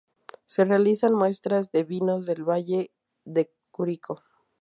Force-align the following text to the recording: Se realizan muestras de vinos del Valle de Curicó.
Se 0.47 0.65
realizan 0.65 1.13
muestras 1.13 1.71
de 1.71 1.83
vinos 1.83 2.25
del 2.25 2.43
Valle 2.43 2.91
de 3.23 3.51
Curicó. 3.69 4.23